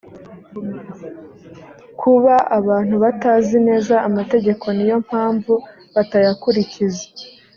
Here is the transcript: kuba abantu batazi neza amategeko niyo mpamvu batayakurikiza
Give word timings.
kuba 1.99 2.35
abantu 2.59 2.95
batazi 3.03 3.57
neza 3.67 3.95
amategeko 4.07 4.65
niyo 4.75 4.97
mpamvu 5.07 5.53
batayakurikiza 5.95 7.05